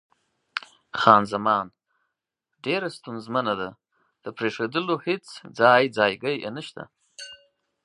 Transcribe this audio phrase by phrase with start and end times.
[0.99, 1.65] خان زمان:
[2.65, 3.69] ډېره ستونزمنه ده،
[4.23, 5.25] د پرېښودلو هېڅ
[5.59, 6.83] ځای ځایګی یې نشته.